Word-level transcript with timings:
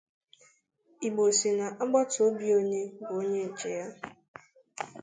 Igbo 1.07 1.23
sị 1.37 1.49
na 1.57 1.67
agbataobi 1.81 2.47
onye 2.59 2.81
bụ 3.05 3.11
onye 3.21 3.41
nche 3.49 3.69
ya. 3.77 3.87